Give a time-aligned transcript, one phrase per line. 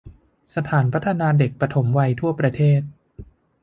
[0.55, 2.81] สถานพัฒนาเด็กปฐมวัยทั่วประเทศ